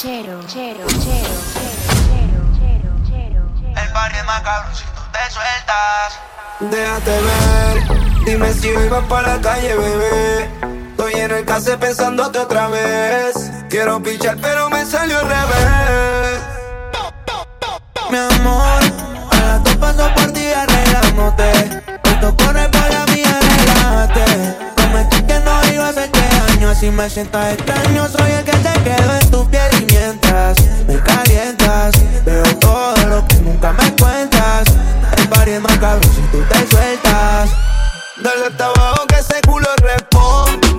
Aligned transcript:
chero, 0.00 0.40
chero, 0.46 0.86
chero, 0.86 1.36
chero, 1.52 2.40
chero, 2.56 2.90
chero, 3.06 3.42
chero. 3.60 3.82
El 3.82 3.92
party 3.92 4.16
es 4.16 4.24
macabro 4.24 4.74
si 4.74 4.84
tú 4.84 5.02
te 5.12 5.30
sueltas. 5.30 6.18
Déjate 6.60 7.20
ver, 7.20 8.24
dime 8.24 8.50
si 8.54 8.70
hoy 8.70 8.88
vas 8.88 9.04
para 9.04 9.36
la 9.36 9.42
calle, 9.42 9.74
bebé. 9.74 10.50
Estoy 10.92 11.12
en 11.20 11.30
el 11.32 11.44
case 11.44 11.76
pensándote 11.76 12.38
otra 12.38 12.68
vez. 12.68 13.50
Quiero 13.68 14.02
pichar, 14.02 14.38
pero 14.40 14.70
me 14.70 14.86
salió 14.86 15.18
al 15.18 15.28
revés. 15.28 16.40
Mi 18.10 18.16
amor, 18.16 18.82
a 19.32 19.36
las 19.36 19.64
dos 19.64 19.76
paso 19.76 20.10
por 20.14 20.32
ti 20.32 20.46
arreglándote. 20.50 21.82
Esto 22.04 22.36
corre 22.38 22.66
para 22.70 23.04
mí, 23.04 23.22
arreglate 23.22 24.69
si 26.74 26.90
me 26.90 27.08
sientas 27.08 27.54
extraño 27.54 28.08
Soy 28.08 28.30
el 28.32 28.44
que 28.44 28.52
te 28.52 28.72
quedo 28.82 29.14
en 29.20 29.30
tu 29.30 29.48
piel 29.50 29.70
y 29.80 29.92
mientras 29.92 30.56
me 30.86 31.00
calientas 31.02 31.92
Veo 32.24 32.42
todo 32.60 33.06
lo 33.08 33.26
que 33.26 33.36
nunca 33.36 33.72
me 33.72 33.94
cuentas. 33.96 34.64
El 35.16 35.28
party 35.28 35.52
es 35.52 35.60
más 35.60 35.78
si 36.02 36.20
tú 36.32 36.42
te 36.48 36.66
sueltas 36.70 37.50
Dale 38.22 38.46
hasta 38.46 38.66
abajo 38.66 39.06
que 39.06 39.16
ese 39.16 39.40
culo 39.46 39.68
responde. 39.82 40.69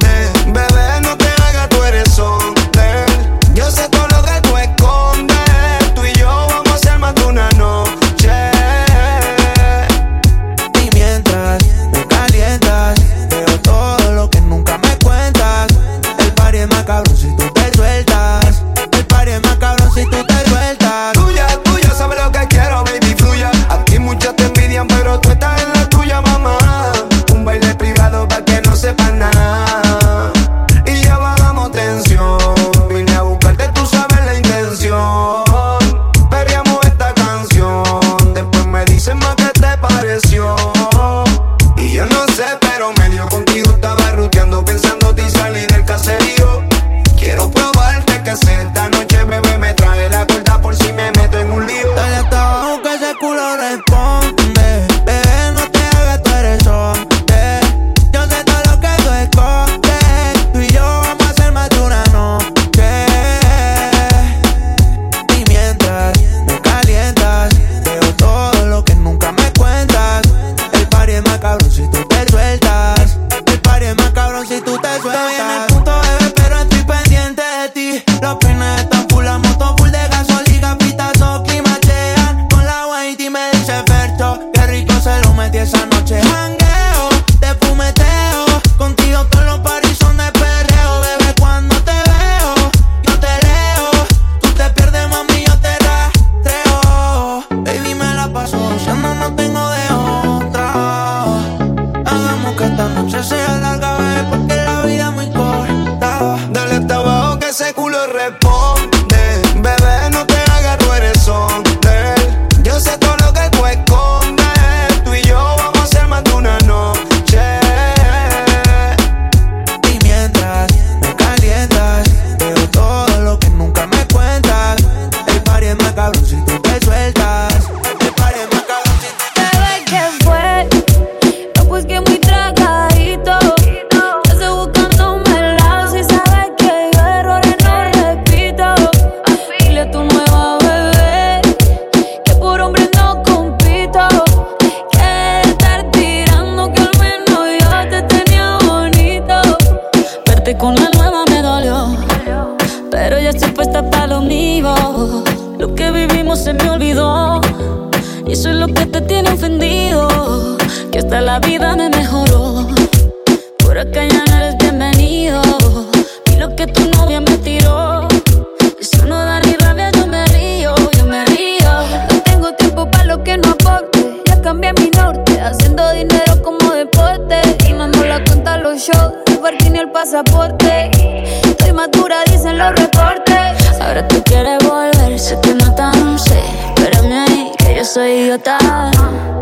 soy 187.93 188.11
idiota. 188.11 188.57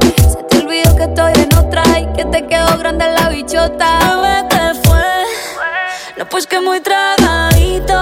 Se 0.02 0.42
te 0.50 0.58
olvidó 0.58 0.96
que 0.96 1.04
estoy 1.04 1.34
en 1.36 1.56
otra 1.56 1.84
y 2.00 2.08
que 2.14 2.26
te 2.26 2.48
quedó 2.48 2.80
grande 2.80 3.06
la 3.08 3.30
bichota. 3.30 4.00
¿Qué 4.50 4.74
fue? 4.84 5.06
No, 6.18 6.26
pues 6.26 6.48
que 6.48 6.60
muy 6.60 6.80
tragadito. 6.80 8.00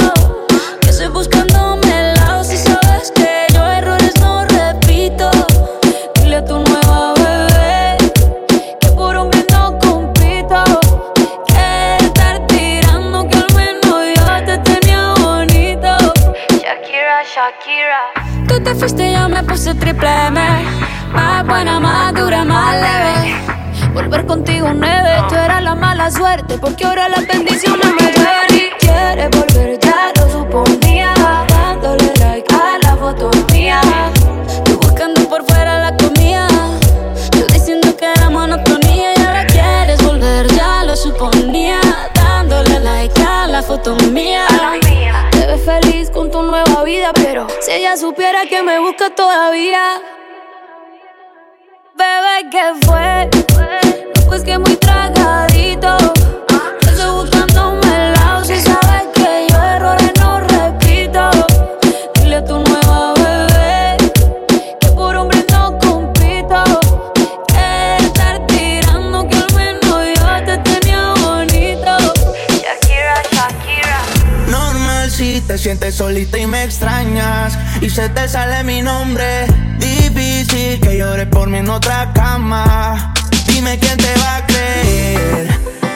Que 0.81 0.89
estoy 0.89 1.07
buscándome 1.09 2.11
el 2.11 2.13
lado 2.15 2.45
si 2.45 2.55
sabes 2.55 3.11
que 3.11 3.47
yo 3.53 3.65
errores 3.65 4.13
no 4.21 4.45
repito. 4.45 5.29
Dile 6.15 6.37
a 6.37 6.45
tu 6.45 6.59
nueva 6.59 7.13
bebé 7.15 7.97
que 8.79 8.87
por 8.95 9.17
hombre 9.17 9.45
no 9.51 9.77
compito. 9.79 10.63
Que 11.47 11.97
estar 12.05 12.47
tirando 12.47 13.27
que 13.27 13.37
al 13.37 13.53
menos 13.53 14.05
yo 14.15 14.45
te 14.45 14.57
tenía 14.59 15.13
bonito. 15.19 15.97
Shakira, 16.63 17.23
Shakira. 17.35 18.27
Tú 18.47 18.63
te 18.63 18.73
fuiste 18.75 19.09
y 19.09 19.13
yo 19.13 19.27
me 19.27 19.43
puse 19.43 19.75
triple 19.75 20.09
M 20.27 20.36
buena, 21.57 21.79
más 21.79 22.13
dura, 22.13 22.43
más 22.43 22.75
leve. 22.75 23.35
Volver 23.91 24.27
contigo 24.27 24.69
nueve, 24.75 25.09
tú 25.27 25.33
eras 25.33 25.63
la 25.63 25.73
mala 25.73 26.11
suerte, 26.11 26.55
porque 26.59 26.85
ahora 26.85 27.09
las 27.09 27.25
bendiciones 27.25 27.87
me 27.99 28.11
llueven 28.13 28.51
y 28.53 28.69
quieres 28.79 29.29
volver, 29.31 29.79
ya 29.79 30.11
lo 30.17 30.31
suponía, 30.31 31.13
dándole 31.49 32.13
like 32.19 32.53
a 32.53 32.77
la 32.83 32.95
foto 32.95 33.31
mía. 33.51 33.81
Tú 34.65 34.77
buscando 34.79 35.27
por 35.27 35.43
fuera 35.45 35.79
la 35.79 35.97
comida, 35.97 36.47
yo 37.35 37.47
diciendo 37.47 37.97
que 37.97 38.05
era 38.05 38.29
monotonía 38.29 39.13
y 39.17 39.25
ahora 39.25 39.47
quieres 39.47 40.03
volver, 40.03 40.45
ya 40.53 40.83
lo 40.83 40.95
suponía, 40.95 41.79
dándole 42.13 42.79
like 42.81 43.19
a 43.23 43.47
la 43.47 43.63
foto 43.63 43.95
mía. 44.11 44.45
Te 45.31 45.47
ves 45.47 45.65
feliz 45.65 46.11
con 46.11 46.29
tu 46.29 46.43
nueva 46.43 46.83
vida, 46.83 47.11
pero 47.15 47.47
si 47.61 47.71
ella 47.71 47.97
supiera 47.97 48.45
que 48.45 48.61
me 48.61 48.77
busca 48.77 49.09
todavía 49.09 50.16
bebé, 51.97 52.49
¿qué 52.51 52.85
fue? 52.85 53.29
Pues 54.27 54.43
que 54.43 54.57
muy 54.57 54.75
tragadito. 54.75 55.97
Yo 56.81 56.89
estoy 56.89 57.11
buscándome 57.11 57.87
el 57.87 58.13
lado, 58.13 58.45
si 58.45 58.61
sabes 58.61 59.03
que 59.15 59.47
yo 59.49 59.57
errores 59.63 60.11
no 60.19 60.39
repito. 60.41 61.29
Dile 62.15 62.35
a 62.37 62.45
tu 62.45 62.59
nueva 62.59 63.13
bebé 63.15 63.97
que 64.79 64.87
por 64.89 65.15
hombre 65.15 65.43
no 65.51 65.77
compito. 65.79 66.63
Que 67.47 67.97
estar 68.05 68.45
tirando 68.47 69.27
que 69.27 69.37
al 69.37 69.53
menos 69.55 70.05
yo 70.19 70.45
te 70.45 70.57
tenía 70.69 71.13
bonito. 71.15 71.97
Shakira, 72.61 73.23
Shakira. 73.31 73.99
Normal 74.49 75.09
si 75.09 75.41
te 75.41 75.57
sientes 75.57 75.95
solita 75.95 76.37
y 76.37 76.45
me 76.45 76.63
extrañas 76.63 77.57
y 77.81 77.89
se 77.89 78.07
te 78.09 78.27
sale 78.27 78.63
mi 78.63 78.81
nombre. 78.83 79.47
Dile 79.79 80.06
llores 80.97 81.27
por 81.27 81.47
mí 81.47 81.57
en 81.59 81.69
otra 81.69 82.11
cama. 82.13 83.13
Dime 83.47 83.77
quién 83.77 83.97
te 83.97 84.13
va 84.19 84.37
a 84.37 84.45
creer. 84.47 85.47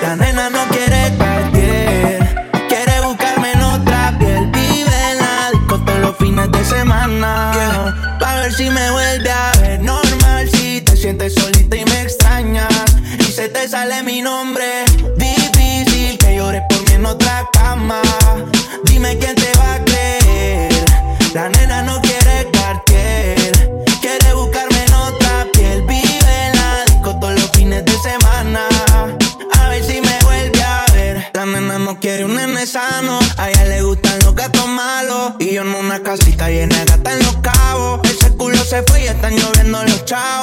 La 0.01 0.15
nena 0.15 0.50
no 0.50 0.63
quiere 0.69 1.12
partir. 1.18 2.19
Quiere 2.69 3.01
buscarme 3.01 3.51
en 3.53 3.62
otra 3.62 4.15
piel. 4.19 4.48
Vive 4.51 5.12
en 5.12 5.18
la 5.18 5.51
disco 5.53 5.80
todos 5.80 6.00
los 6.00 6.18
fines 6.18 6.51
de 6.51 6.63
semana. 6.65 7.51
Yeah. 7.53 8.18
Pa' 8.19 8.36
ver 8.42 8.53
si 8.53 8.69
me 8.69 8.92
vuelve 8.92 9.31
a 9.31 9.51
ver 9.62 9.81
normal. 9.81 10.50
Si 10.53 10.81
te 10.81 10.95
sientes 10.95 11.33
solita 11.33 11.75
y 11.75 11.86
me 11.86 12.01
extrañas. 12.04 12.68
Y 13.19 13.24
se 13.24 13.50
te 13.50 13.68
sale 13.68 14.04
mi 14.04 14.21
nombre. 14.21 14.86
Difícil 15.18 16.18
que 16.19 16.36
llores 16.36 16.62
por 16.69 16.80
mí 16.88 16.94
en 16.94 17.06
otra 17.06 17.47
cama. 17.54 18.01
Dime 18.86 19.18
quién 19.18 19.36
te 19.36 19.40
child. 40.11 40.40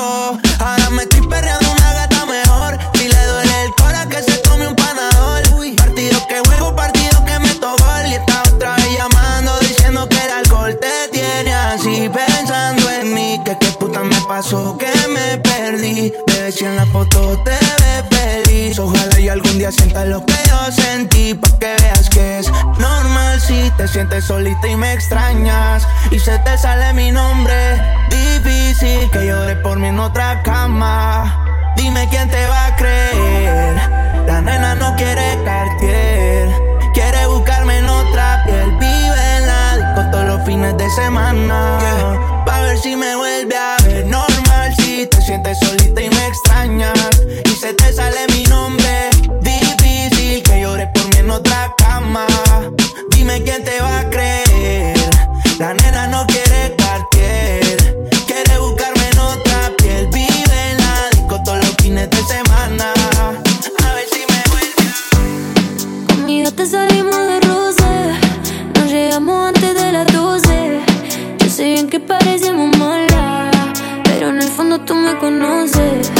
que 14.78 15.08
me 15.08 15.38
perdí. 15.38 16.12
Bebé, 16.26 16.52
si 16.52 16.64
en 16.64 16.76
la 16.76 16.86
foto 16.86 17.42
te 17.44 17.50
ve 17.50 18.16
feliz. 18.16 18.78
Ojalá 18.78 19.20
y 19.20 19.28
algún 19.28 19.58
día 19.58 19.70
sientas 19.72 20.06
lo 20.06 20.25
que 20.25 20.34
yo 20.48 20.72
sentí. 20.72 21.34
Pa' 21.34 21.58
que 21.58 21.76
veas 21.82 22.08
que 22.08 22.38
es 22.38 22.50
normal 22.78 23.40
si 23.40 23.70
te 23.76 23.88
sientes 23.88 24.25
solita 24.25 24.66
y 24.69 24.76
me 24.76 24.92
extrañas. 24.92 25.86
Y 26.10 26.19
se 26.19 26.38
te 26.38 26.56
sale 26.56 26.92
mi 26.94 27.10
nombre. 27.10 27.54
Difícil 28.10 29.10
que 29.10 29.26
llore 29.26 29.56
por 29.56 29.78
mí 29.78 29.88
en 29.88 29.98
otra 29.98 30.42
cama. 30.42 31.75
Dime 31.76 32.08
quién 32.10 32.28
te 32.30 32.46
va 32.46 32.66
a 32.66 32.76
creer. 32.76 33.75
La 34.26 34.40
nena 34.40 34.75
no 34.76 34.94
quiere 34.96 35.38
cartier. 35.44 36.48
Quiere 36.94 37.26
buscarme 37.26 37.78
en 37.78 37.88
otra 37.88 38.44
piel. 38.46 38.70
Vive 38.78 39.36
en 39.36 39.46
la 39.46 39.76
disco 39.76 40.10
todos 40.10 40.26
los 40.26 40.46
fines 40.46 40.76
de 40.76 40.88
semana. 40.90 41.78
Yeah. 41.80 42.44
Pa' 42.44 42.60
ver 42.62 42.78
si 42.78 42.96
me 42.96 43.16
vuelve 43.16 43.56
a 43.56 43.76
ver 43.84 44.06
mal 44.68 44.76
si 44.76 45.06
te 45.06 45.20
sientes 45.22 45.58
solita 45.58 46.02
y 46.02 46.10
me 46.10 46.26
extrañas 46.26 47.22
y 47.44 47.50
se 47.50 47.74
te 47.74 47.92
sale 47.92 48.26
mi 48.34 48.42
nombre. 48.44 49.10
Difícil 49.40 50.42
que 50.42 50.60
llores 50.60 50.88
por 50.94 51.04
mí 51.04 51.18
en 51.18 51.30
otra 51.30 51.74
cama. 51.78 52.26
Dime 53.10 53.42
quién 53.42 53.64
te 53.64 53.80
va 53.80 54.00
a 54.00 54.10
creer. 54.10 54.96
La 55.58 55.74
nena 55.74 56.06
no 56.08 56.26
quiere 56.26 56.74
cartier, 56.76 58.06
quiere 58.26 58.58
buscarme 58.58 59.08
en 59.12 59.18
otra 59.18 59.72
piel. 59.78 60.06
Vive 60.08 60.70
en 60.70 60.76
la 60.78 61.10
disco 61.12 61.42
todos 61.44 61.58
los 61.58 61.74
fines 61.82 62.08
de 62.10 62.22
semana. 62.24 62.92
A 63.84 63.94
ver 63.94 64.06
si 64.12 64.20
me 64.30 64.42
vuelve. 64.50 66.06
Conmigo 66.14 66.52
te 66.52 66.66
tú 74.88 74.94
me 74.94 75.14
conoces. 75.19 76.17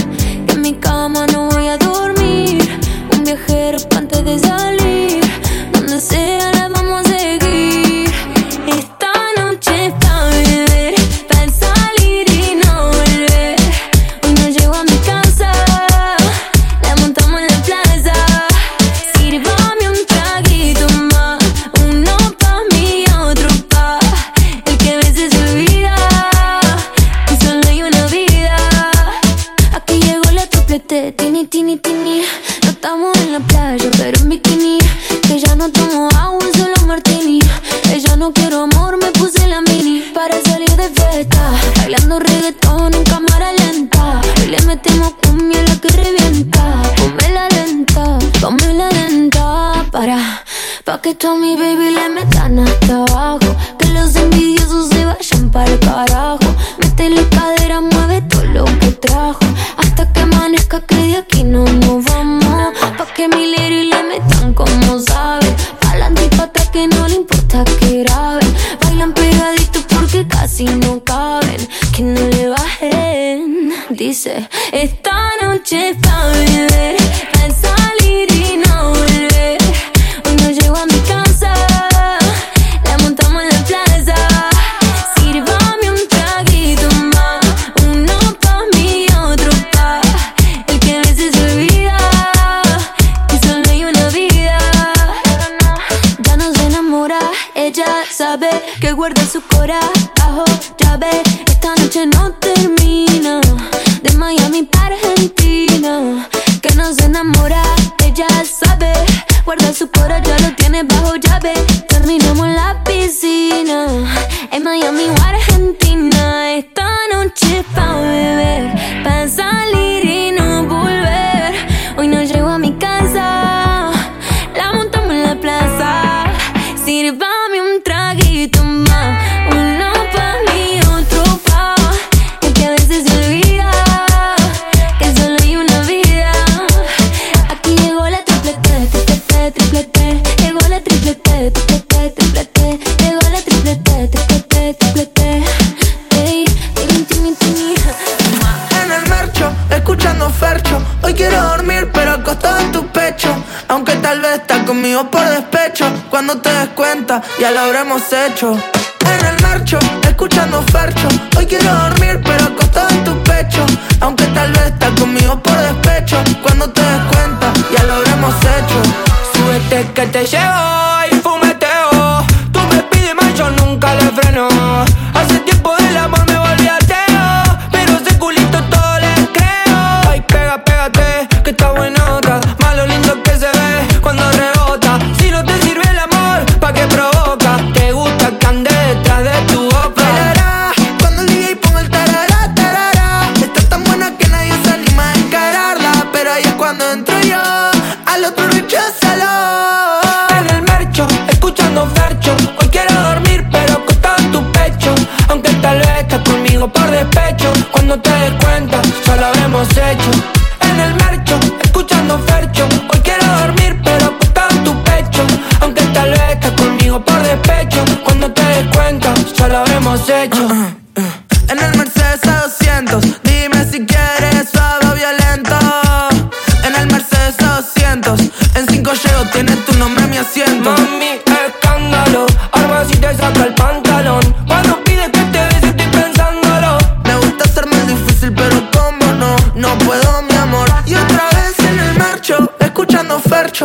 control. 158.39 158.78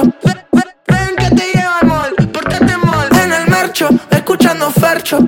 Ven, 0.01 1.15
que 1.17 1.29
te 1.35 1.51
lleva 1.53 1.77
al 1.79 1.87
mall, 1.87 2.15
pórtate 2.33 2.77
mal 2.77 3.07
en 3.15 3.31
el 3.31 3.47
mercho, 3.47 3.89
escuchando 4.09 4.71
fercho. 4.71 5.19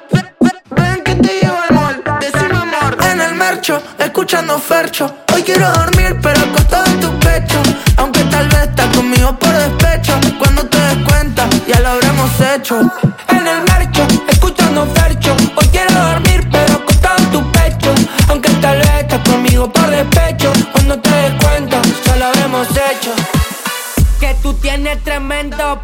Ven, 0.71 1.03
que 1.03 1.13
te 1.13 1.39
lleva 1.39 1.65
al 1.69 1.75
mall, 1.75 2.03
decime 2.19 2.57
amor 2.57 2.97
en 3.11 3.21
el 3.21 3.35
mercho, 3.35 3.79
escuchando 3.99 4.57
fercho. 4.57 5.17
Hoy 5.35 5.43
quiero 5.43 5.71
dormir 5.71 6.17
pero 6.19 6.39
acostado 6.39 6.85
en 6.87 6.99
tu 6.99 7.19
pecho, 7.19 7.61
aunque 7.97 8.23
tal 8.23 8.47
vez 8.47 8.61
estás 8.61 8.87
conmigo 8.95 9.37
por 9.37 9.51
despecho. 9.53 10.19
Cuando 10.39 10.65
te 10.65 10.79
des 10.79 10.97
cuenta 11.07 11.47
ya 11.67 11.79
lo 11.81 11.89
habremos 11.89 12.31
hecho. 12.41 12.91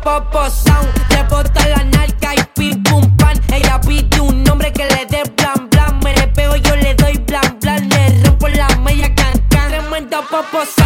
popo 0.02 0.50
sound. 0.50 0.88
Le 1.10 1.24
bota 1.24 1.68
la 1.68 1.84
narca 1.84 2.34
y 2.36 2.44
pim 2.56 2.84
pum 2.84 3.16
pan. 3.18 3.40
Ella 3.54 3.80
pide 3.82 4.20
un 4.20 4.44
nombre 4.44 4.72
que 4.72 4.86
le 4.86 5.06
dé 5.06 5.24
blan 5.38 5.70
blan. 5.70 6.00
Me 6.04 6.14
le 6.16 6.28
pego, 6.28 6.56
yo 6.56 6.76
le 6.76 6.94
doy 6.96 7.18
blan 7.18 7.58
blan. 7.60 7.90
Le 7.90 8.24
rompo 8.24 8.48
la 8.48 8.68
media 8.84 9.14
can 9.16 9.40
can. 9.50 9.70
Tremendo 9.70 10.22
popo 10.30 10.66
sound. 10.66 10.81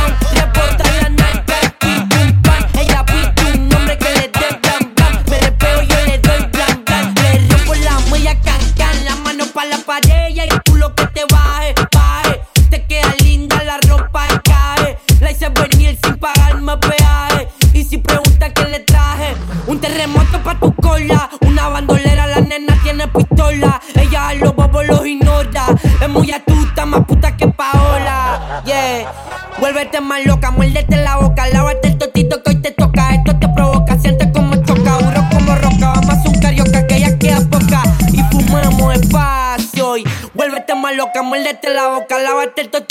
ponerte 29.85 30.01
más 30.01 30.25
loca, 30.25 30.51
muérdete 30.51 30.97
la 30.97 31.17
boca, 31.17 31.47
lávate 31.47 31.89
el 31.89 31.97
totito 31.97 32.41
que 32.41 32.51
hoy 32.51 32.61
te 32.61 32.71
toca. 32.71 33.13
Esto 33.13 33.37
te 33.37 33.47
provoca, 33.49 33.97
sientes 33.99 34.29
como 34.33 34.55
choca, 34.63 34.97
duro 34.99 35.23
como 35.31 35.55
roca. 35.55 35.93
Vamos 36.07 36.25
a 36.25 36.29
un 36.29 36.39
carioca 36.39 36.87
que 36.87 36.99
ya 36.99 37.17
queda 37.17 37.39
poca. 37.49 37.83
Y 38.11 38.21
fumamos 38.31 38.95
espacio 38.95 39.97
y 39.97 40.03
vuélvete 40.33 40.73
más 40.75 40.95
loca, 40.95 41.21
muérdete 41.21 41.73
la 41.73 41.89
boca, 41.89 42.17
lávate 42.19 42.61
el 42.61 42.69
totito. 42.69 42.84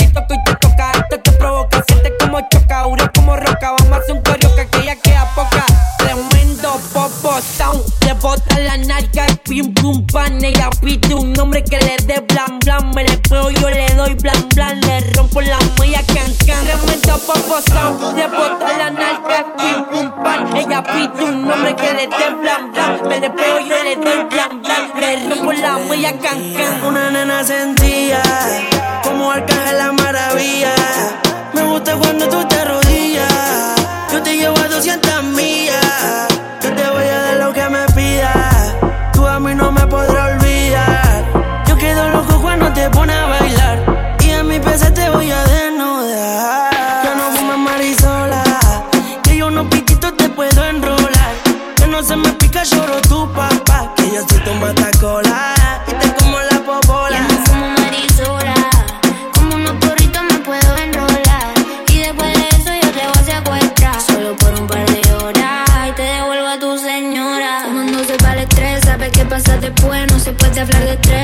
hablar 70.64 70.86
de 70.86 70.96
tres. 70.96 71.23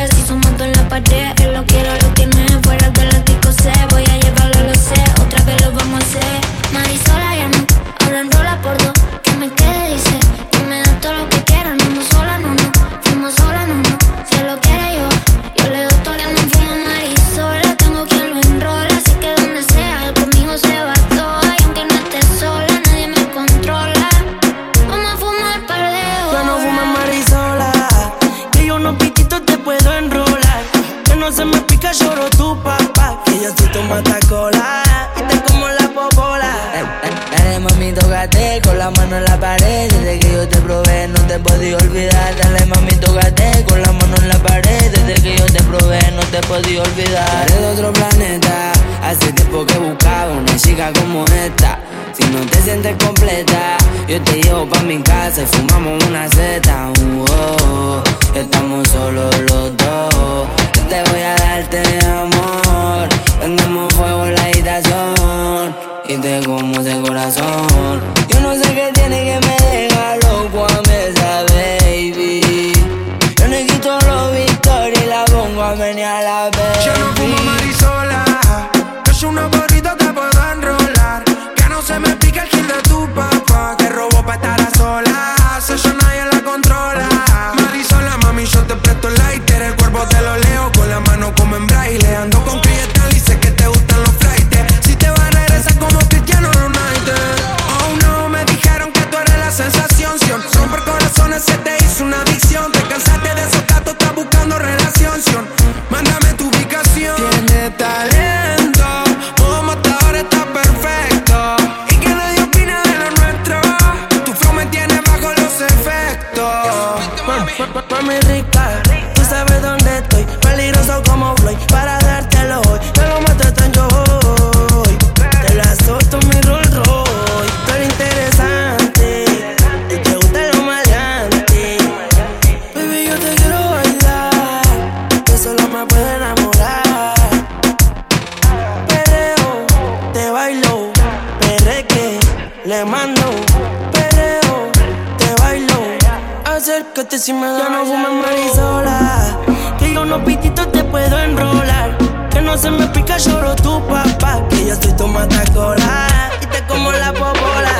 Verte 146.67 147.19
si 147.19 147.33
me 147.33 147.47
da 147.47 147.59
Ya 147.59 147.69
no 147.71 147.85
fumes 147.87 148.13
marisola, 148.23 149.39
que 149.79 149.95
yo 149.95 150.03
unos 150.03 150.23
pititos 150.25 150.71
te 150.73 150.85
puedo 150.85 151.19
enrolar. 151.19 151.97
Que 152.31 152.41
no 152.43 152.57
se 152.57 152.71
me 152.71 152.87
pica, 152.89 153.17
lloro 153.17 153.57
tu 153.57 153.81
papá, 153.87 154.43
que 154.51 154.67
yo 154.67 154.75
estoy 154.75 154.93
tomando 154.93 155.37
cola 155.55 156.09
y 156.43 156.47
te 156.47 156.63
como 156.67 156.93
la 156.93 157.13
popola. 157.13 157.73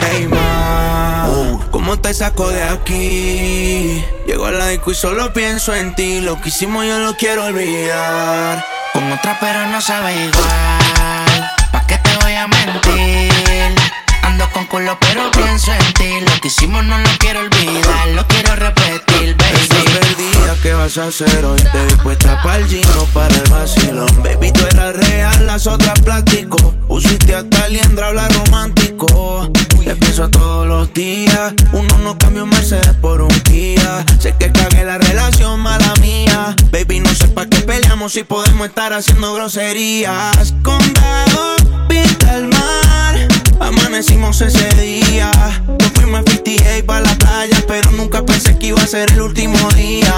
Hey 0.00 0.28
ma, 0.28 1.28
¿cómo 1.70 1.98
te 1.98 2.14
saco 2.14 2.48
de 2.48 2.62
aquí? 2.62 4.04
Llego 4.26 4.46
a 4.46 4.50
la 4.50 4.68
disco 4.68 4.92
y 4.92 4.94
solo 4.94 5.32
pienso 5.32 5.74
en 5.74 5.94
ti. 5.94 6.20
Lo 6.20 6.40
que 6.40 6.48
hicimos 6.48 6.86
yo 6.86 6.98
lo 6.98 7.14
quiero 7.16 7.44
olvidar. 7.44 8.64
Con 8.92 9.10
otra 9.12 9.38
pero 9.40 9.66
no 9.66 9.80
sabe 9.80 10.14
igual. 10.14 11.50
¿Pa' 11.70 11.86
qué 11.86 11.98
te 11.98 12.16
voy 12.24 12.34
a 12.34 12.46
mentir? 12.46 13.31
Con 14.52 14.66
culo 14.66 14.96
pero 15.00 15.30
pienso 15.30 15.72
en 15.72 15.92
ti. 15.94 16.20
Lo 16.20 16.40
que 16.40 16.48
hicimos 16.48 16.84
no 16.84 16.98
lo 16.98 17.08
quiero 17.18 17.40
olvidar, 17.40 18.08
lo 18.14 18.26
quiero 18.26 18.56
repetir, 18.56 19.36
baby. 19.36 19.68
perdida, 19.68 20.56
¿qué 20.62 20.72
vas 20.72 20.98
a 20.98 21.06
hacer 21.06 21.44
hoy? 21.44 21.58
Te 21.58 21.84
vi 21.86 21.94
puesta 22.02 22.42
para 22.42 22.56
el 22.56 22.66
gino, 22.66 23.06
para 23.12 23.34
el 23.34 23.50
vacilón. 23.50 24.22
Baby, 24.22 24.52
tú 24.52 24.64
eras 24.66 24.96
real, 24.96 25.46
las 25.46 25.66
otras 25.66 25.98
plástico. 26.00 26.74
Usiste 26.88 27.34
hasta 27.34 27.68
liendra, 27.68 28.08
habla 28.08 28.28
romántico. 28.28 29.50
Te 29.84 29.96
pienso 29.96 30.28
todos 30.28 30.66
los 30.66 30.92
días. 30.92 31.52
Uno 31.72 31.98
no 31.98 32.18
cambia 32.18 32.42
un 32.42 32.50
Mercedes 32.50 32.94
por 33.00 33.20
un 33.20 33.40
Kia. 33.42 34.04
Sé 34.18 34.34
que 34.38 34.50
cagué 34.50 34.84
la 34.84 34.98
relación, 34.98 35.60
mala 35.60 35.94
mía. 36.00 36.56
Baby, 36.70 37.00
no 37.00 37.14
sé 37.14 37.28
pa' 37.28 37.46
qué 37.46 37.58
peleamos 37.60 38.12
si 38.12 38.24
podemos 38.24 38.66
estar 38.66 38.92
haciendo 38.92 39.34
groserías. 39.34 40.54
Condado, 40.62 41.56
pinta 41.88 42.36
el 42.36 42.48
mar. 42.48 43.28
Amanecimos 43.62 44.40
ese 44.40 44.68
día. 44.74 45.30
Nos 45.78 45.92
fuimos 45.92 46.20
a 46.20 46.30
58 46.30 46.84
para 46.84 47.00
la 47.00 47.14
playa, 47.14 47.64
pero 47.68 47.92
nunca 47.92 48.24
pensé 48.26 48.58
que 48.58 48.66
iba 48.68 48.82
a 48.82 48.86
ser 48.86 49.12
el 49.12 49.22
último 49.22 49.56
día. 49.70 50.12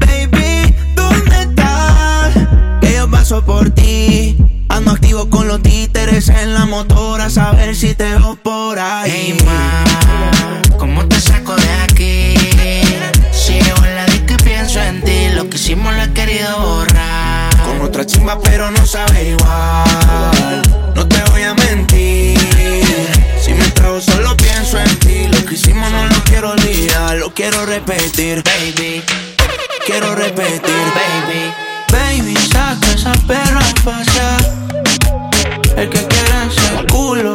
Baby, 0.00 0.74
¿dónde 0.94 1.40
estás? 1.40 2.34
Que 2.82 2.94
yo 2.94 3.10
paso 3.10 3.42
por 3.42 3.70
ti. 3.70 4.36
Ando 4.68 4.90
activo 4.90 5.30
con 5.30 5.48
los 5.48 5.62
títeres 5.62 6.28
en 6.28 6.52
la 6.52 6.66
motora, 6.66 7.24
a 7.24 7.30
saber 7.30 7.74
si 7.74 7.94
te 7.94 8.04
veo 8.04 8.36
por 8.42 8.78
ahí. 8.78 9.10
Hey 9.10 9.38
ma, 9.46 9.84
¿cómo 10.76 11.06
te 11.08 11.18
saco 11.20 11.56
de 11.56 11.70
aquí? 11.84 12.34
Si 13.32 13.54
llego 13.54 13.82
en 13.84 13.94
la 13.94 14.06
y 14.14 14.44
pienso 14.44 14.80
en 14.82 15.02
ti, 15.02 15.30
lo 15.34 15.48
que 15.48 15.56
hicimos 15.56 15.94
lo 15.96 16.02
he 16.02 16.12
querido 16.12 16.60
borrar. 16.60 17.56
Con 17.64 17.80
otra 17.80 18.04
chimba, 18.04 18.38
pero 18.40 18.70
no 18.70 18.86
sabe 18.86 19.30
igual. 19.30 20.62
No 20.94 21.08
te 21.08 21.27
lo 27.14 27.30
quiero 27.32 27.64
repetir. 27.66 28.42
Baby, 28.42 29.02
Quiero 29.86 30.14
repetir, 30.14 30.60
baby. 30.94 31.52
Baby, 31.90 32.36
saca 32.52 32.92
esa 32.92 33.12
perra 33.26 33.60
a 33.60 33.74
pasear. 33.82 34.54
El 35.76 35.88
que 35.88 36.06
quiera 36.06 36.44
ese 36.44 36.86
culo, 36.90 37.34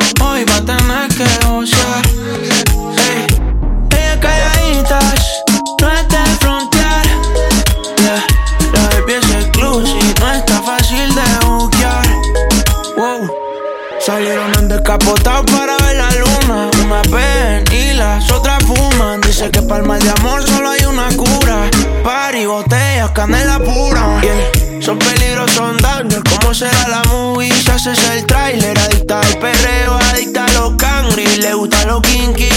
de 20.04 20.10
amor 20.12 20.46
solo 20.46 20.70
hay 20.70 20.86
una 20.86 21.08
cura. 21.16 21.70
Party, 22.04 22.46
botellas, 22.46 23.12
canela 23.12 23.60
pura. 23.60 24.22
Yeah. 24.22 24.82
Son 24.82 25.00
peligros, 25.00 25.52
son 25.52 25.78
daños. 25.78 26.22
¿Cómo 26.30 26.54
será 26.54 26.88
la 26.90 27.02
movie? 27.10 27.52
Si 27.52 27.72
haces 27.72 28.00
el 28.12 28.26
trailer, 28.26 28.78
adicta 28.78 29.22
al 29.22 29.38
perreo, 29.38 29.98
adicta 30.12 30.46
a 30.46 30.52
los 30.54 30.76
cangri. 30.76 31.26
Le 31.38 31.54
gusta 31.54 31.86
los 31.86 32.02
kinky, 32.02 32.50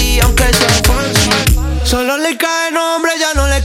y 0.00 0.20
aunque 0.20 0.44
sea 0.44 0.80
falso. 0.84 1.30
Solo 1.84 2.16
le 2.18 2.36
cae 2.36 2.72
nombre, 2.72 3.12
ya 3.20 3.34
no 3.34 3.46
le 3.46 3.55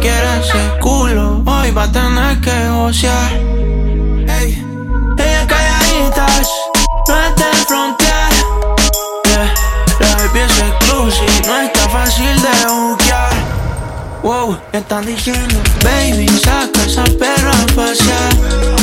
Quiera 0.00 0.40
ese 0.40 0.78
culo, 0.80 1.42
hoy 1.44 1.70
va 1.72 1.82
a 1.82 1.92
tener 1.92 2.40
que 2.40 2.68
gocear. 2.70 3.32
Ey, 3.32 4.64
ella 5.18 5.46
calladitas, 5.46 6.48
no 7.06 7.16
es 7.16 7.36
de 7.36 7.50
frontear. 7.68 8.32
Yeah, 9.24 9.54
la 10.00 10.16
baby 10.16 10.40
es 10.40 10.58
exclusive, 10.58 11.42
no 11.46 11.60
está 11.60 11.88
fácil 11.90 12.34
de 12.40 12.66
buquear. 12.66 13.32
Wow, 14.22 14.58
están 14.72 15.04
diciendo, 15.04 15.56
baby, 15.84 16.28
saca 16.28 16.82
esa 16.86 17.04
perra 17.04 17.52
a 17.52 17.66
pasear. 17.76 18.79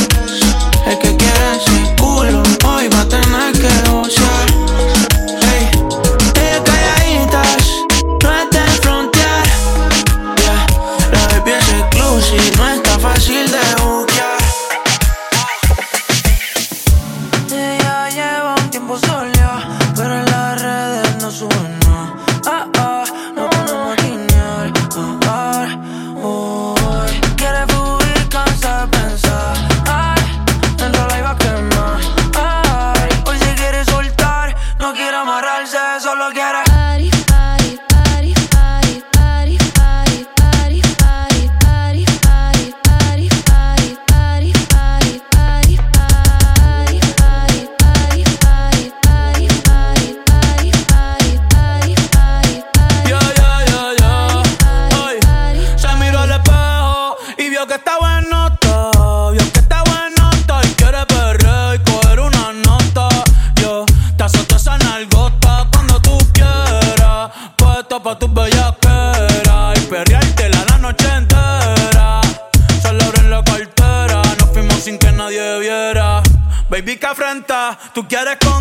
Tú 77.93 78.07
quieres 78.07 78.37
con 78.37 78.56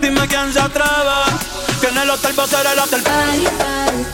Dime 0.00 0.26
quién 0.26 0.52
se 0.52 0.58
atreve, 0.58 0.88
que 1.80 1.86
en 1.86 1.98
el 1.98 2.10
hotel 2.10 2.36
va 2.36 2.42
a 2.42 2.46
ser 2.48 2.66
el 2.66 2.78
hotel. 2.80 4.09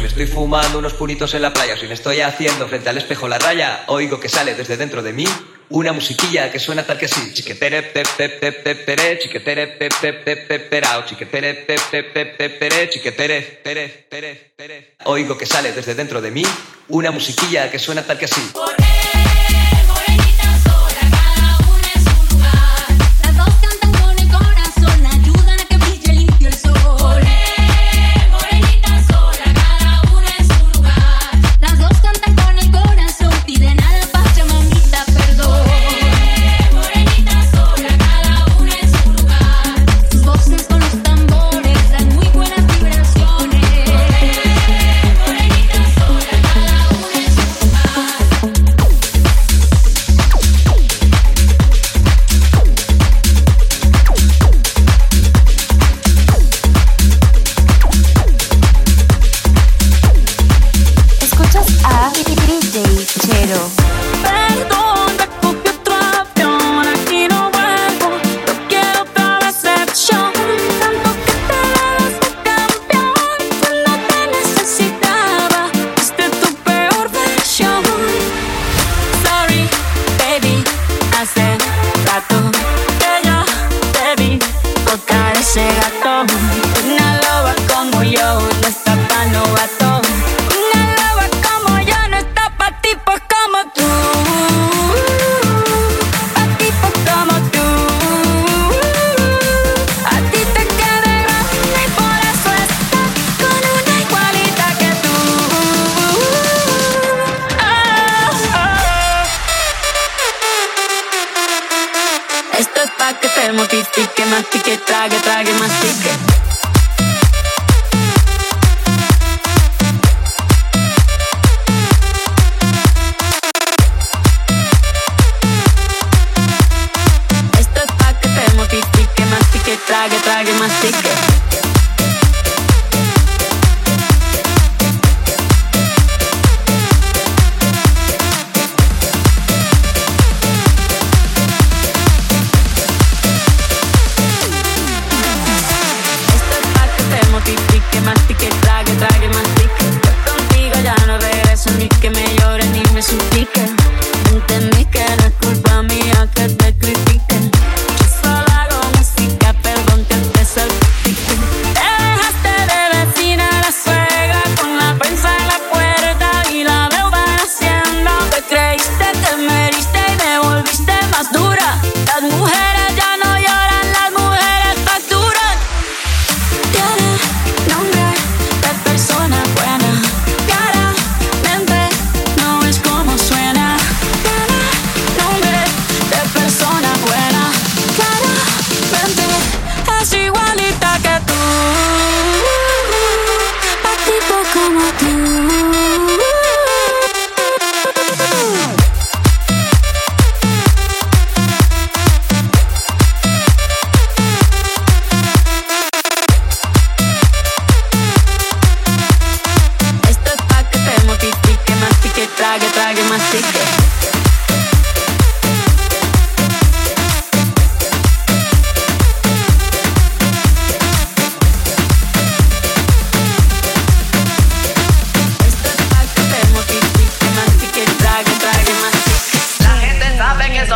Si 0.00 0.04
me 0.04 0.08
estoy 0.08 0.26
fumando 0.28 0.78
unos 0.78 0.94
puritos 0.94 1.34
en 1.34 1.42
la 1.42 1.52
playa, 1.52 1.74
o 1.74 1.76
si 1.76 1.86
me 1.86 1.92
estoy 1.92 2.22
haciendo 2.22 2.66
frente 2.66 2.88
al 2.88 2.96
espejo 2.96 3.28
la 3.28 3.38
raya, 3.38 3.84
oigo 3.88 4.18
que 4.18 4.30
sale 4.30 4.54
desde 4.54 4.78
dentro 4.78 5.02
de 5.02 5.12
mí 5.12 5.26
una 5.68 5.92
musiquilla 5.92 6.50
que 6.50 6.58
suena 6.58 6.84
tal 6.84 6.96
que 6.96 7.06
sí. 7.06 7.34
Chiquetere, 7.34 7.82
pep, 7.82 8.06
pep, 8.16 8.40
pep, 8.40 8.84
pere, 8.86 9.18
chiquetere, 9.18 9.66
pep, 9.66 9.92
pep, 10.00 10.48
pep, 10.48 10.70
perao, 10.70 11.04
chiquetere, 11.04 11.52
pep, 11.52 11.80
pep, 11.90 12.58
pep, 12.58 12.88
chiquetere, 12.88 13.60
pere, 13.62 14.06
pere, 14.08 14.52
pere. 14.56 14.96
Oigo 15.04 15.36
que 15.36 15.44
sale 15.44 15.70
desde 15.72 15.94
dentro 15.94 16.22
de 16.22 16.30
mí 16.30 16.44
una 16.88 17.10
musiquilla 17.10 17.70
que 17.70 17.78
suena 17.78 18.02
tal 18.02 18.18
que 18.18 18.26
sí. 18.26 18.40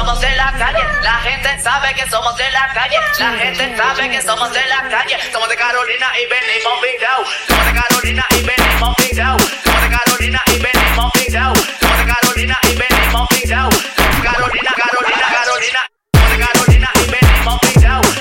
somos 0.04 0.20
de 0.20 0.36
la 0.36 0.52
calle, 0.52 0.84
la 1.02 1.14
gente 1.20 1.62
sabe 1.62 1.94
que 1.94 2.10
somos 2.10 2.36
de 2.36 2.50
la 2.50 2.68
calle, 2.74 2.96
la 3.18 3.32
gente 3.38 3.74
sabe 3.74 4.10
que 4.10 4.20
somos 4.20 4.52
de 4.52 4.60
la 4.66 4.82
calle, 4.90 5.16
somos 5.32 5.48
de 5.48 5.56
Carolina 5.56 6.06
y 6.20 6.26
venimos 6.26 6.74
pirados, 6.82 7.28
somos 7.48 7.64
de 7.64 7.72
Carolina 7.80 8.26
y 8.30 8.42
venimos 8.42 8.96
pirados, 8.96 9.42
somos 9.64 9.82
de 9.82 9.96
Carolina 9.96 10.42
y 10.46 10.58
venimos 10.58 11.12
pirados, 11.12 11.58
somos 11.80 11.98
de 11.98 12.12
Carolina 12.12 12.58
y 12.64 12.74
venimos 12.76 13.28
pirados, 13.30 13.74
Carolina, 14.22 14.70
Carolina, 14.76 15.26
Carolina, 15.32 15.80
somos 16.12 16.30
de 16.30 16.38
Carolina 16.44 16.90
y 16.94 17.10
venimos 17.10 17.60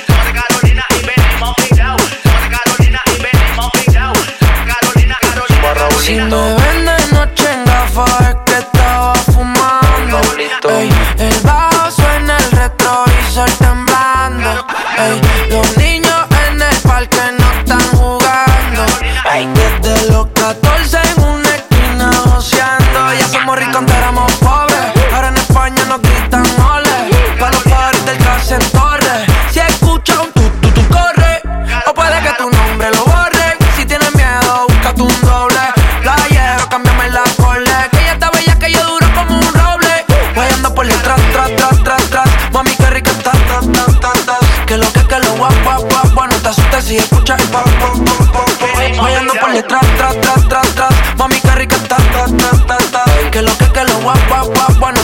somos 0.07 0.25
de 0.25 0.33
Carolina 0.39 0.85
y 0.89 1.03
venimos 1.03 1.55
somos 2.23 2.43
de 2.43 2.49
Carolina 2.55 3.01
y 3.07 3.19
venimos 3.19 3.71
Carolina, 3.83 5.17
Carolina, 5.19 5.59
Carolina. 5.59 5.99
Si 5.99 6.15
me 6.15 6.53
ven 6.55 6.85
de 6.85 7.07
noche 7.11 7.51
en 7.51 7.65
gafas 7.65 8.21
es 8.21 8.35
que 8.45 8.57
estaba 8.59 9.15
fumando, 9.15 10.21
el 11.19 11.39
bar 11.41 11.72
Ay, 14.97 15.19
lo 15.49 15.82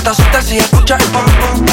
te 0.01 0.09
asustes 0.09 0.45
si 0.45 0.57
escuchas 0.57 1.01
el 1.03 1.11
pom, 1.11 1.25
pom 1.25 1.68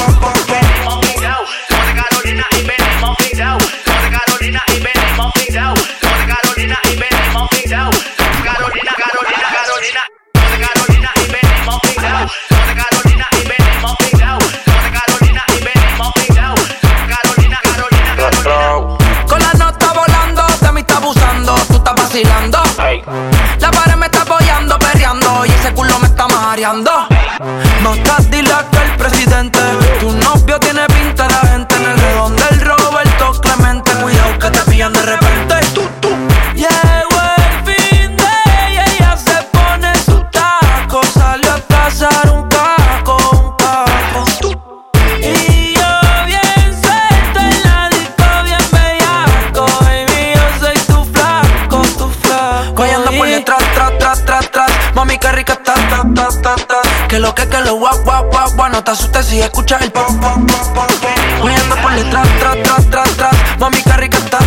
no 58.77 58.85
te 58.85 58.91
asustes 58.91 59.25
si 59.25 59.41
escuchas 59.41 59.81
el 59.81 59.91
pop, 59.91 60.05
pop, 60.21 60.39
pop, 60.75 60.75
pop. 60.75 61.81
Por 61.83 61.95
detrás, 61.95 62.29
tras, 62.39 62.63
tras, 62.63 62.91
tras, 62.91 63.11
tras. 63.17 63.59
Mami, 63.59 63.83
qué 63.83 63.93
rica 63.95 64.19
estás, 64.19 64.45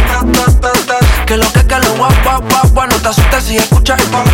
Que 1.26 1.36
lo 1.36 1.52
que, 1.52 1.66
que 1.66 1.76
lo 1.80 1.96
guap, 1.96 2.14
guap. 2.24 2.92
No 2.92 2.96
te 2.98 3.08
asustes 3.08 3.44
si 3.46 3.58
escuchas 3.58 4.00
el 4.00 4.06
pop, 4.10 4.28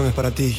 es 0.00 0.14
para 0.14 0.30
ti. 0.30 0.56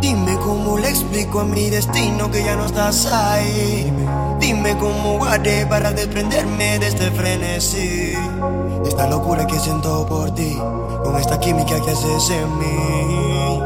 Dime 0.00 0.36
cómo 0.38 0.76
le 0.78 0.88
explico 0.88 1.40
a 1.40 1.44
mi 1.44 1.70
destino 1.70 2.28
que 2.28 2.42
ya 2.42 2.56
no 2.56 2.66
estás 2.66 3.06
ahí. 3.06 3.92
Dime 4.40 4.76
cómo 4.78 5.18
guardé 5.18 5.64
para 5.66 5.92
desprenderme 5.92 6.80
de 6.80 6.88
este 6.88 7.12
frenesí. 7.12 8.14
Esta 8.84 9.06
locura 9.06 9.46
que 9.46 9.60
siento 9.60 10.04
por 10.06 10.34
ti, 10.34 10.58
con 11.04 11.16
esta 11.16 11.38
química 11.38 11.80
que 11.84 11.90
haces 11.92 12.30
en 12.30 12.58
mí. 12.58 13.60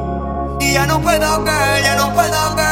Y 0.61 0.73
ya 0.75 0.87
no 0.87 1.01
puedo 1.01 1.43
ver, 1.43 1.83
ya 1.83 1.97
no 1.97 2.13
puedo 2.13 2.55
ver. 2.55 2.68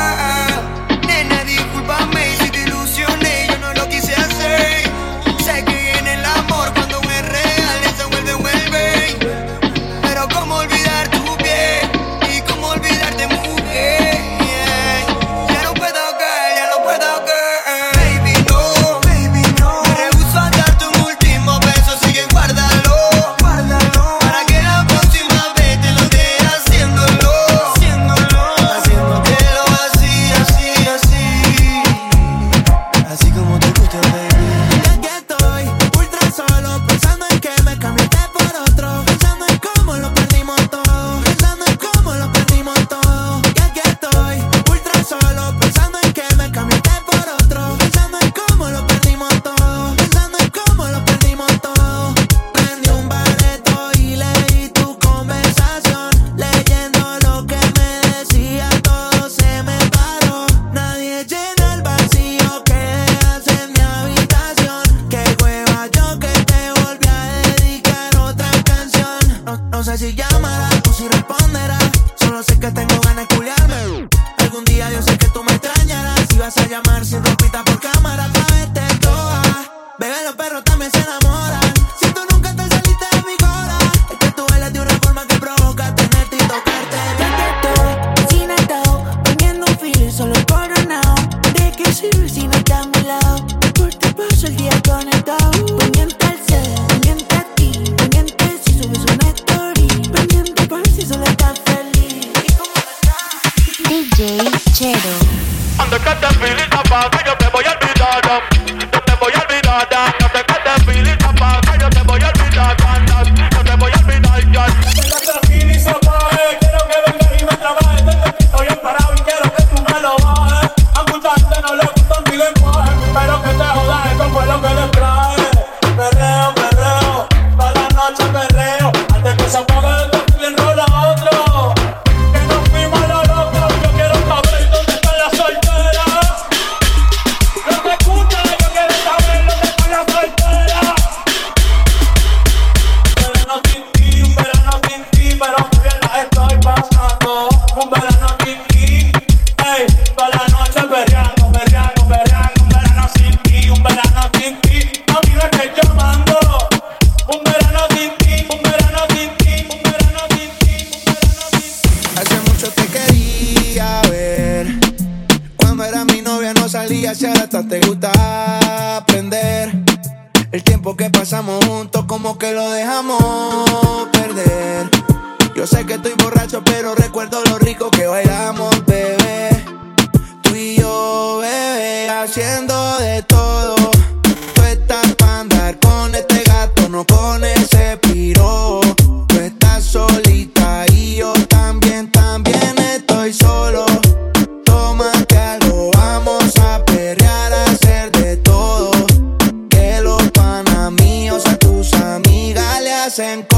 se. 203.16 203.55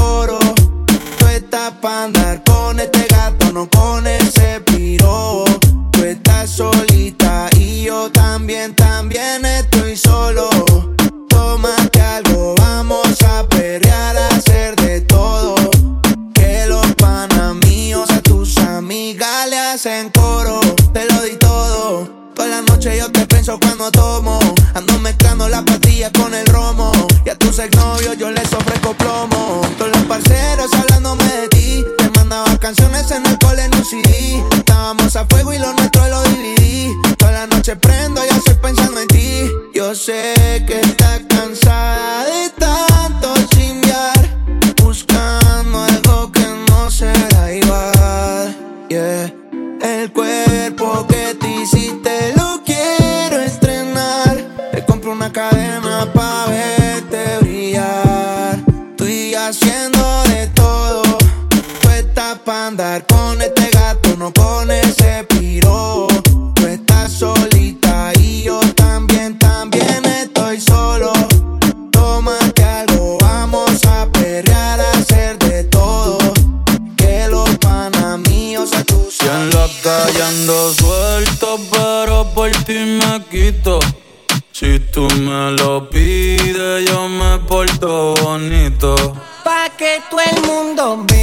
Pa' 88.79 89.69
que 89.77 90.01
todo 90.09 90.21
el 90.21 90.41
mundo 90.47 91.03
vea. 91.05 91.18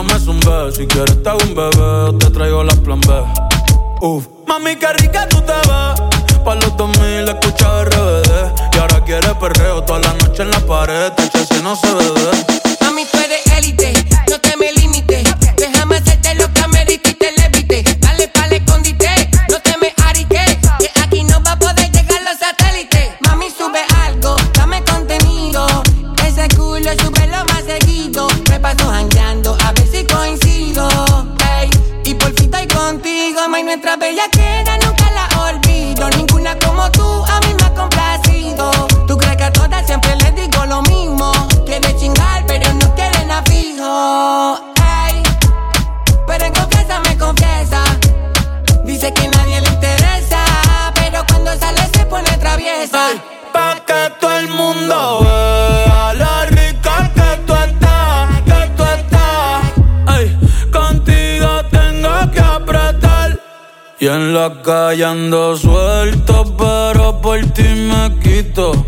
me 0.00 0.18
zumbé. 0.18 0.72
Si 0.74 0.86
quieres 0.86 1.22
te 1.22 1.28
hago 1.28 1.38
un 1.44 1.54
bebé, 1.54 2.18
te 2.18 2.30
traigo 2.30 2.64
la 2.64 2.74
plan 2.76 3.00
B. 3.00 3.12
Uf. 4.00 4.26
Mami, 4.46 4.76
qué 4.76 4.90
rica 4.94 5.28
tú 5.28 5.42
te 5.42 5.52
ves. 5.52 6.42
Pa' 6.44 6.54
los 6.54 6.74
2000 6.78 7.28
escucha 7.28 7.84
RBD. 7.84 8.74
Y 8.74 8.78
ahora 8.78 9.04
quieres 9.04 9.34
perreo 9.34 9.82
toda 9.82 9.98
la 10.00 10.14
noche 10.14 10.42
en 10.42 10.50
la 10.50 10.60
pared. 10.60 11.12
Te 11.12 11.24
si 11.44 11.62
no 11.62 11.76
se 11.76 11.92
bebe. 11.92 12.30
Mami, 12.80 13.04
tú 13.04 13.18
eres 13.18 13.46
élite 13.58 14.11
Y 64.02 64.08
en 64.08 64.34
la 64.34 64.60
calle 64.62 65.04
ando 65.04 65.56
suelto, 65.56 66.56
pero 66.58 67.20
por 67.20 67.38
ti 67.52 67.62
me 67.62 68.18
quito. 68.18 68.84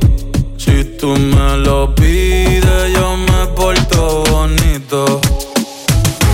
Si 0.57 0.83
tú 0.99 1.11
me 1.11 1.57
lo 1.59 1.95
pides, 1.95 2.93
yo 2.93 3.17
me 3.17 3.47
porto 3.55 4.25
bonito. 4.29 5.21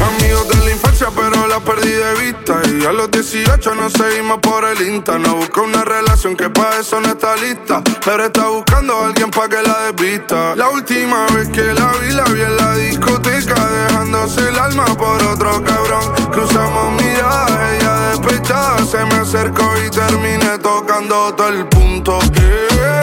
Amigos 0.03 0.49
de 0.49 0.65
la 0.65 0.71
infancia, 0.71 1.09
pero 1.15 1.47
la 1.47 1.61
perdí 1.61 1.91
de 1.91 2.15
vista. 2.23 2.63
Y 2.81 2.87
a 2.87 2.93
los 2.93 3.11
18 3.11 3.75
nos 3.75 3.93
seguimos 3.93 4.39
por 4.39 4.65
el 4.65 4.81
Insta. 4.81 5.19
No 5.19 5.35
busca 5.35 5.61
una 5.61 5.85
relación 5.85 6.35
que 6.35 6.49
para 6.49 6.81
eso 6.81 7.03
no 7.03 7.09
está 7.09 7.37
lista. 7.37 7.83
Pero 8.03 8.25
está 8.25 8.49
buscando 8.49 8.95
a 8.95 9.09
alguien 9.09 9.31
para 9.31 9.49
que 9.51 9.63
la 9.63 9.93
desvista. 9.93 10.57
La 10.57 10.71
última 10.71 11.27
vez 11.35 11.51
que 11.51 11.75
la 11.75 11.93
vi, 12.01 12.15
la 12.15 12.25
vi 12.25 12.41
en 12.41 12.57
la 12.57 12.75
discoteca. 12.77 13.57
Dejándose 13.69 14.49
el 14.49 14.59
alma 14.59 14.87
por 14.87 15.23
otro 15.23 15.63
cabrón. 15.63 16.31
Cruzamos 16.33 16.95
miradas 17.03 17.80
se 18.85 19.05
me 19.05 19.15
acercó 19.15 19.63
y 19.87 19.91
terminé 19.91 20.59
tocando 20.59 21.33
todo 21.35 21.49
el 21.51 21.67
punto. 21.69 22.19
Yeah. 22.33 23.00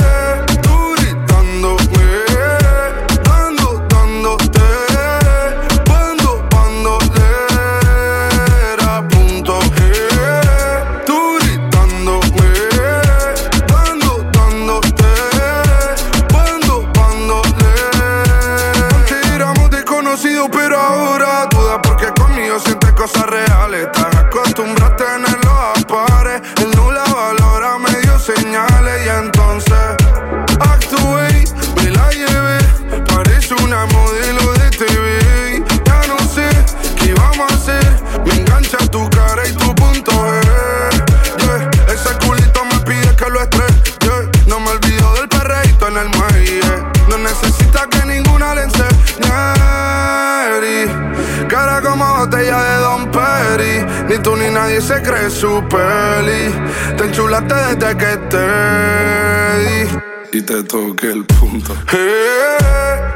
nadie 54.68 54.82
se 54.82 55.01
cree 55.01 55.30
su 55.30 55.63
peli. 55.70 56.53
Te 56.97 57.05
enchulaste 57.05 57.53
desde 57.53 57.97
que 57.97 58.18
te 58.30 59.57
di 59.63 60.38
y 60.38 60.41
te 60.41 60.63
toqué 60.63 61.11
el 61.11 61.26
punto. 61.26 61.74
Hey 61.89 63.07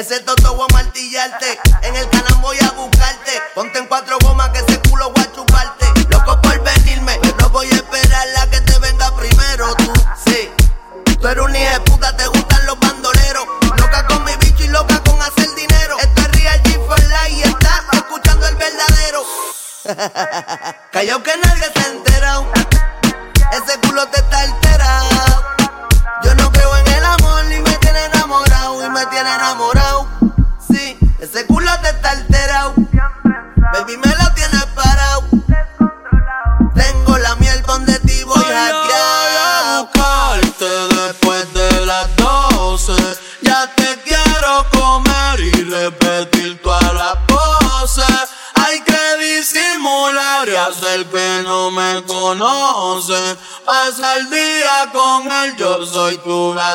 Ese 0.00 0.18
toto 0.20 0.54
voy 0.54 0.66
a 0.66 0.72
martillarte. 0.72 1.58
En 1.82 1.94
el 1.94 2.08
canal 2.08 2.34
voy 2.40 2.56
a 2.62 2.70
buscarte. 2.70 3.32
Ponte 3.54 3.80
en 3.80 3.86
cuatro 3.86 4.16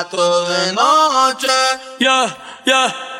gato 0.06 0.46
de 0.46 0.72
noche. 0.74 1.48
Yeah, 2.00 2.36
yeah. 2.66 3.15